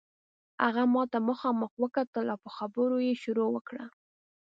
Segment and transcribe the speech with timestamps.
[0.65, 3.85] هغه ماته مخامخ وکتل او په خبرو یې شروع وکړه.